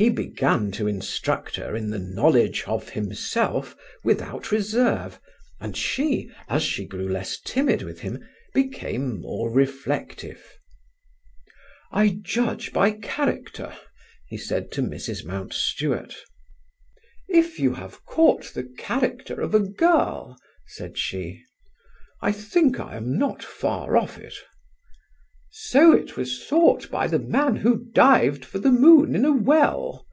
He 0.00 0.10
began 0.10 0.70
to 0.78 0.86
instruct 0.86 1.56
her 1.56 1.74
in 1.74 1.90
the 1.90 1.98
knowledge 1.98 2.62
of 2.68 2.90
himself 2.90 3.74
without 4.04 4.52
reserve, 4.52 5.18
and 5.58 5.76
she, 5.76 6.30
as 6.48 6.62
she 6.62 6.84
grew 6.86 7.08
less 7.08 7.40
timid 7.40 7.82
with 7.82 7.98
him, 7.98 8.24
became 8.54 9.20
more 9.20 9.50
reflective. 9.50 10.56
"I 11.90 12.16
judge 12.22 12.72
by 12.72 12.92
character," 12.92 13.76
he 14.28 14.36
said 14.38 14.70
to 14.74 14.82
Mrs. 14.82 15.24
Mountstuart. 15.24 16.14
"If 17.26 17.58
you 17.58 17.74
have 17.74 18.04
caught 18.04 18.52
the 18.54 18.72
character 18.78 19.40
of 19.40 19.52
a 19.52 19.58
girl," 19.58 20.38
said 20.68 20.96
she. 20.96 21.42
"I 22.22 22.30
think 22.30 22.78
I 22.78 22.94
am 22.96 23.18
not 23.18 23.42
far 23.42 23.96
off 23.96 24.16
it." 24.16 24.34
"So 25.50 25.92
it 25.94 26.14
was 26.18 26.44
thought 26.46 26.90
by 26.90 27.06
the 27.06 27.18
man 27.18 27.56
who 27.56 27.86
dived 27.92 28.44
for 28.44 28.58
the 28.58 28.70
moon 28.70 29.14
in 29.16 29.24
a 29.24 29.32
well." 29.32 30.04